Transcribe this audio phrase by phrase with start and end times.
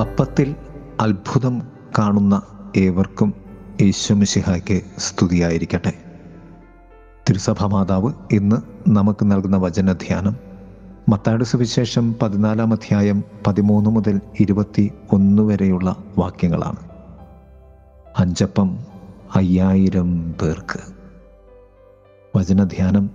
[0.00, 0.54] അപ്പത്തിൽ
[1.00, 1.62] അത്ഭുതം
[1.98, 2.42] കാണുന്ന
[2.76, 3.34] ഏവർക്കും
[3.80, 5.92] ഈശ്വമിശിഹായ്ക്ക് സ്തുതിയായിരിക്കട്ടെ.
[7.28, 8.56] തിരുസഭ മാതാവ് ഇന്ന്
[8.88, 10.36] നമുക്ക് നൽകുന്ന വചനധ്യാനം
[11.08, 16.76] മത്താട് സുവിശേഷം പതിനാലാം അധ്യായം പതിമൂന്ന് മുതൽ ഇരുപത്തി ഒന്ന് വരെയുള്ള വാക്യങ്ങളാണ്.
[18.18, 18.78] അഞ്ചപ്പം
[19.36, 20.80] അയ്യായിരം പേർക്ക്.
[22.36, 23.10] വചനധ്യാനം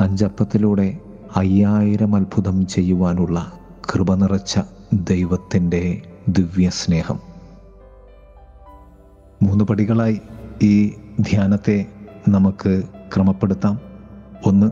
[0.00, 0.98] അഞ്ചപ്പത്തിലൂടെ
[1.36, 3.52] അയ്യായിരം അത്ഭുതം ചെയ്യുവാനുള്ള
[3.92, 4.60] കൃപ നിറച്ച
[4.92, 7.20] ദൈവത്തിന്റെ ദിവ്യസ്നേഹം.
[9.42, 10.20] മൂന്ന് പടികളായി
[10.62, 11.86] ഈ ധ്യാനത്തെ
[12.28, 12.82] നമുക്ക്
[13.14, 13.80] ക്രമപ്പെടുത്താം.
[14.46, 14.70] ഒന്ന്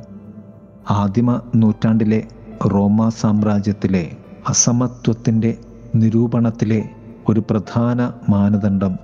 [0.91, 2.29] ആദിമ നൂറ്റാണ്ടിലെ
[2.67, 4.17] റോമ സാമ്രാജ്യത്തിലെ
[4.49, 5.59] അസമത്വത്തിന്റെ
[5.95, 6.89] നിരൂപണത്തിലെ
[7.29, 8.97] ഒരു പ്രധാന മാനദണ്ഡം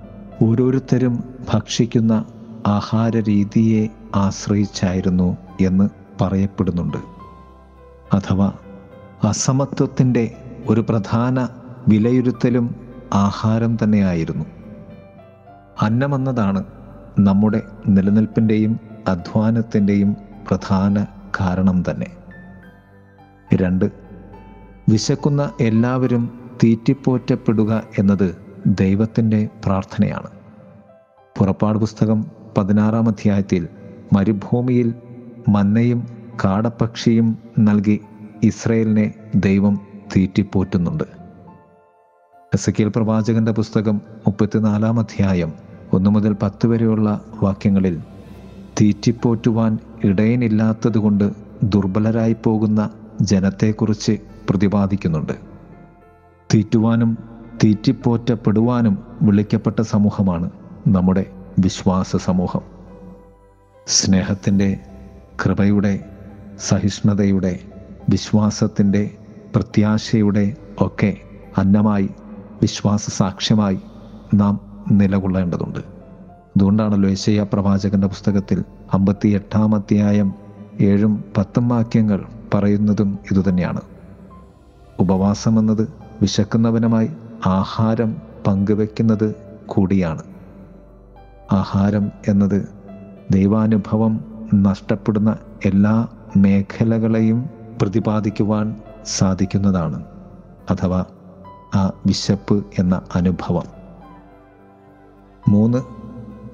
[0.42, 2.24] ഓരോരുത്തരും ഭക്ഷിക്കുന്ന
[2.66, 5.88] ആഹാര രീതിയെ ആശ്രയിച്ചായിരുന്നു എന്ന്
[6.20, 6.96] പറയപ്പെടുന്നുണ്ട്.
[8.16, 8.52] അഥവാ
[9.24, 10.35] അസമത്വത്തിന്റെ
[10.69, 11.49] ഒരു പ്രധാന
[11.88, 12.74] വിലയിരുത്തലും
[13.13, 14.45] ആഹാരം തന്നെയായിരുന്നു.
[15.83, 16.65] അന്നമെന്നതാണ്
[17.19, 20.16] നമ്മുടെ നിലനിൽപ്പിന്റെയും അധ്വാനത്തിന്റെയും
[20.49, 21.07] പ്രധാന
[21.41, 22.07] കാരണം തന്നെ.
[23.55, 23.85] രണ്ട്
[24.89, 30.30] വിശക്കുന്ന എല്ലാവരും തീറ്റിപ്പോറ്റപ്പെടുക എന്നത് ദൈവത്തിന്റെ പ്രാർത്ഥനയാണ്.
[31.39, 32.27] പുറപ്പാട് പുസ്തകം
[32.59, 33.69] പതിനാറാം അധ്യായത്തിൽ
[34.13, 34.95] മരുഭൂമിയിൽ
[35.49, 36.09] മന്നയും
[36.45, 38.01] കാടപ്പക്ഷിയും നൽകി
[38.42, 39.80] ഇസ്രയേലിനെ ദൈവം
[40.16, 41.04] തീറ്റിപ്പോറ്റുന്നുണ്ട്.
[42.54, 45.52] എസക്കിയൽ പ്രവാചകന്റെ പുസ്തകം മുപ്പത്തിനാലാം അധ്യായം
[45.92, 48.00] ഒന്നു മുതൽ പത്ത് വരെയുള്ള വാക്യങ്ങളിൽ
[48.80, 54.18] തീറ്റിപ്പോറ്റുവാൻ ഇടയനില്ലാത്തതുകൊണ്ട് ദുർബലരായി പോകുന്ന ജനത്തെക്കുറിച്ച്
[54.50, 55.32] പ്രതിപാദിക്കുന്നുണ്ട്.
[56.54, 57.18] തീറ്റുവാനും
[57.64, 60.50] തീറ്റിപ്പോറ്റപ്പെടുവാനും വിളിക്കപ്പെട്ട സമൂഹമാണ്
[60.88, 61.24] നമ്മുടെ
[61.59, 62.60] വിശ്വാസ സമൂഹം.
[63.86, 64.81] സ്നേഹത്തിന്റെ
[65.44, 66.04] കൃപയുടെ
[66.59, 67.60] സഹിഷ്ണുതയുടെ
[68.09, 69.10] വിശ്വാസത്തിന്റെ
[69.54, 71.16] പ്രത്യാശയുടെ ഒക്കെ
[71.59, 72.09] അന്നമായി
[72.62, 73.81] വിശ്വാസ സാക്ഷ്യമായി
[74.34, 74.60] നാം
[74.91, 75.78] നിലകൊള്ളേണ്ടതുണ്ട്.
[75.78, 80.34] അതുകൊണ്ടാണല്ലോ യേശയ്യ പ്രവാചകന്റെ പുസ്തകത്തിൽ അമ്പത്തി എട്ടാം അധ്യായം
[80.81, 82.25] ഏഴും പത്തും വാക്യങ്ങൾ
[82.55, 83.81] പറയുന്നതും ഇതുതന്നെയാണ്
[85.00, 85.88] ഉപവാസം എന്നത്
[86.22, 87.10] വിശക്കുന്നവനുമായി
[87.47, 88.16] ആഹാരം
[88.47, 89.34] പങ്കുവെക്കുന്നത്
[89.66, 90.22] കൂടിയാണ്.
[91.53, 92.69] ആഹാരം എന്നത്
[93.31, 100.05] ദൈവാനുഭവം നഷ്ടപ്പെടുന്ന എല്ലാ മേഖലകളെയും പ്രതിപാദിക്കുവാൻ സാധിക്കുന്നതാണ്.
[100.71, 101.05] അഥവാ
[101.75, 103.65] ആ വിശപ്പ് എന്ന അനുഭവം.
[105.49, 105.78] മൂന്ന്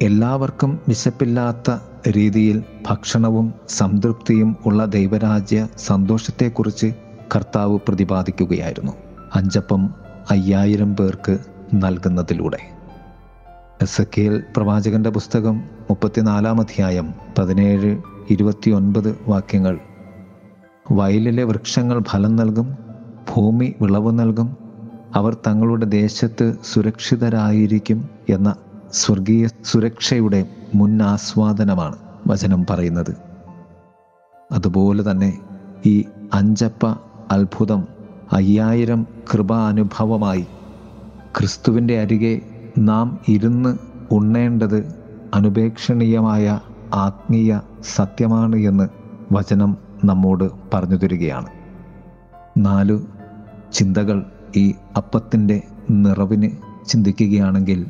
[0.04, 1.70] എല്ലാവർക്കും വിശപ്പില്ലാത്ത
[2.16, 6.94] രീതിയിൽ ഭക്ഷണവും സംതൃപ്തിയും ഉള്ള ദൈവരാജ്യ സന്തോഷത്തെക്കുറിച്ച്
[7.36, 8.92] കർത്താവ് പ്രതിപാദിക്കുകയായിരുന്നു.
[9.34, 9.94] അഞ്ചപ്പം
[10.30, 11.38] അയ്യായിരം പേർക്ക്
[11.74, 12.58] നൽകുന്നതിലൂടെ.
[13.82, 15.56] എസക്കേൽ പ്രവാചകന്റെ പുസ്തകം
[15.90, 19.80] മുപ്പത്തിനാലാം അധ്യായം പതിനേഴ് ഇരുപത്തിയൊൻപത് വാക്യങ്ങൾ
[20.92, 22.78] വയലിലെ വൃക്ഷങ്ങൾ ഫലം നൽകും
[23.30, 24.56] ഭൂമി വിളവ് നൽകും
[25.14, 28.54] അവർ തങ്ങളുടെ ദേശത്ത് സുരക്ഷിതരായിരിക്കും എന്ന
[28.92, 31.96] സ്വർഗീയ സുരക്ഷയുടെ മുൻ ആസ്വാദനമാണ്
[32.26, 33.16] വചനം പറയുന്നത്.
[34.52, 35.38] അതുപോലെ തന്നെ
[35.86, 36.86] ഈ അഞ്ചപ്പ
[37.30, 37.86] അത്ഭുതം
[38.32, 40.46] അയ്യായിരം കൃപാനുഭവമായി
[41.36, 42.40] ക്രിസ്തുവിന്റെ അരികെ
[42.78, 43.76] നാം ഇരുന്ന്
[44.14, 44.94] ഉണ്ണേണ്ടത്
[45.34, 46.60] അനുപേക്ഷണീയമായ
[46.94, 47.60] ആത്മീയ
[47.94, 48.88] സത്യമാണ് എന്ന്
[49.32, 51.46] വചനം നമ്മോട് പറഞ്ഞു തരികയാണ്.
[52.58, 53.06] നാലു
[53.72, 54.24] ചിന്തകൾ
[54.56, 56.50] ഈ അപ്പത്തിന്റെ നിറവിന്
[56.88, 57.86] ചിന്തിക്കുകയാണെങ്കിൽ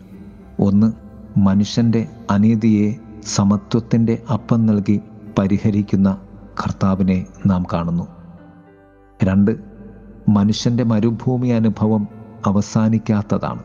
[0.60, 0.92] ഒന്ന്
[1.38, 2.94] മനുഷ്യന്റെ അനീതിയെ
[3.24, 5.00] സമത്വത്തിന്റെ അപ്പം നൽകി
[5.38, 6.18] പരിഹരിക്കുന്ന
[6.60, 8.06] കർത്താവിനെ നാം കാണുന്നു.
[9.24, 9.58] രണ്ട്
[10.28, 12.08] മനുഷ്യന്റെ മരുഭൂമി അനുഭവം
[12.46, 13.62] അവസാനിക്കാത്തതാണ്.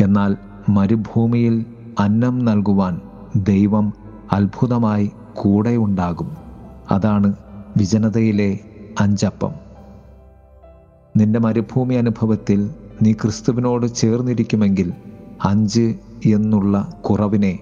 [0.00, 0.36] എന്നാൽ
[0.68, 1.66] മരുഭൂമിയിൽ
[2.00, 3.00] അന്നം നൽകുവാൻ
[3.36, 3.92] ദൈവം
[4.32, 6.36] അത്ഭുതമായി കൂടെയുണ്ടാകും.
[6.90, 7.34] അതാണ്
[7.76, 8.58] വിജനതയിലെ
[9.00, 9.52] അഞ്ചപ്പം.
[11.16, 14.92] നിന്റെ മരുഭൂമി അനുഭവത്തിൽ നീ ക്രിസ്തുവിനോട് ചേർന്നിരിക്കുമെങ്കിൽ
[15.44, 15.94] അഞ്ച്
[16.34, 17.58] എന്നുള്ള കുറവിനെ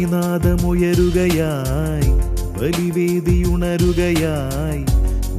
[0.02, 2.10] മണിനാദമുയരുകയായി
[2.58, 4.82] ബലിവേദിയുണരുകയായി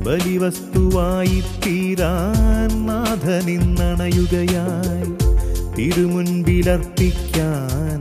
[0.04, 5.12] ബലിവസ്തുവായി തീരാൻ നാഥനിന്നണയുകയായി.
[5.76, 8.00] തിരുമുൻപിലർപ്പിക്കാൻ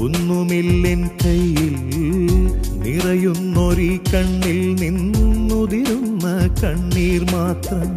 [0.00, 1.76] ഒന്നുമില്ലെൻ കയ്യിൽ
[2.84, 6.26] നിറയുന്നൊരി കണ്ണിൽ നിന്നുതിരുന്ന
[6.62, 7.90] കണ്ണീർ മാത്രം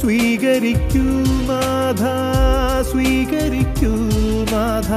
[0.00, 1.06] സ്വീകരിക്കൂ
[1.50, 2.02] നാഥ
[2.92, 3.92] സ്വീകരിക്കൂ
[4.52, 4.90] നാഥ.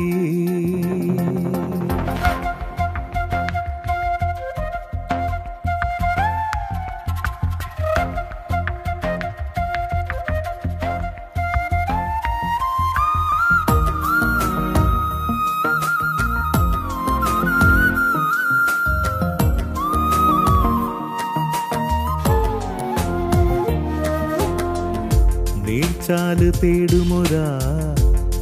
[26.50, 27.48] തേടുമൊരാ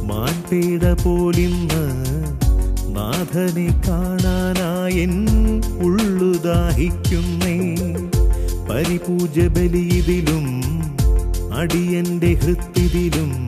[0.03, 1.83] മാൻപേട പോലിന്ന്
[2.95, 5.13] നാഥനെ കാണാനായൻ
[5.81, 7.75] ഉള്ളു ദാഹിക്കുന്നേ
[8.69, 10.47] പരിപൂജ ബലിയിതിലും
[11.53, 13.45] അടിയന്റെ ഹൃത്തിതിലും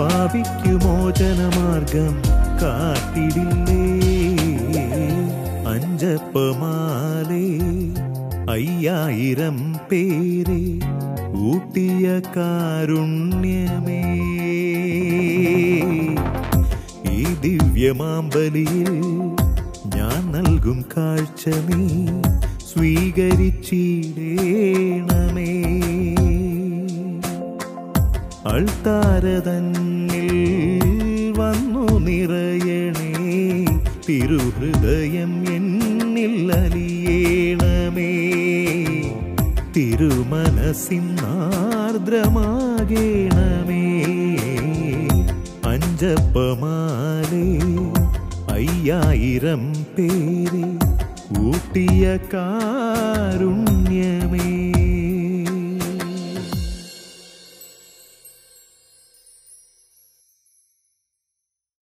[0.00, 2.14] പാപിക്കു മോചനമാർഗം
[2.62, 3.86] കാട്ടിടില്ലേ
[5.72, 7.46] അഞ്ചപ്പമാലേ
[8.52, 9.58] അയ്യായിരം
[9.92, 10.62] പേരെ
[11.32, 14.00] ഊട്ടിയ കാരുണ്യമേ.
[17.12, 18.96] ഈ ദിവ്യമാമ്പലിയിൽ
[19.96, 21.84] ഞാൻ നൽകും കാഴ്ച നീ
[22.70, 25.52] സ്വീകരിച്ചിടേണമേ.
[28.48, 30.30] അൾത്താര തന്നിൽ
[31.38, 33.10] വന്നു നിറയണേ
[34.06, 38.12] തിരുഹൃദയം എന്നിൽ അലിയേണമേ
[42.50, 43.84] തിരുമനസിന്നാർദ്രമാകേണമേ
[45.70, 47.46] അഞ്ചപ്പമാലേ
[48.54, 49.62] അയ്യായിരം
[49.94, 50.64] പേരെ
[51.42, 52.04] ഊട്ടിയ
[52.34, 53.30] കാരുണ്യമേ